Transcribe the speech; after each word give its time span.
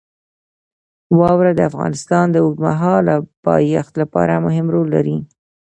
واوره 1.19 1.51
د 1.55 1.61
افغانستان 1.69 2.25
د 2.31 2.35
اوږدمهاله 2.45 3.15
پایښت 3.45 3.93
لپاره 4.01 4.43
مهم 4.45 4.65
رول 4.75 4.87
لري. 4.95 5.17